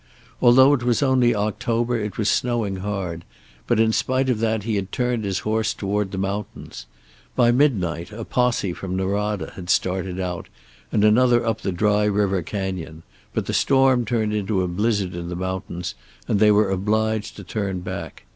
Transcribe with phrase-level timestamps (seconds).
[0.41, 3.23] Although it was only October, it was snowing hard,
[3.67, 6.87] but in spite of that he had turned his horse toward the mountains.
[7.35, 10.49] By midnight a posse from Norada had started out,
[10.91, 13.03] and another up the Dry River Canyon,
[13.35, 15.93] but the storm turned into a blizzard in the mountains,
[16.27, 18.23] and they were obliged to turn back.